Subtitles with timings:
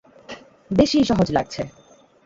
[0.71, 1.61] বেশিই সহজ লাগছে।